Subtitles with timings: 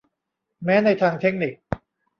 [0.65, 1.53] แม้ในทางเทคนิค